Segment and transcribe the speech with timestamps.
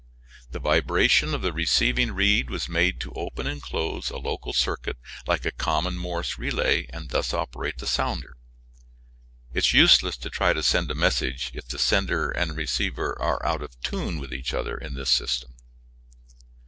[0.49, 4.97] The vibration of the receiving reed was made to open and close a local circuit
[5.27, 8.35] like a common Morse relay and thus operate the sounder.
[9.53, 13.45] It is useless to try to send a message if the sender and receiver are
[13.45, 15.53] out of tune with each other in this system.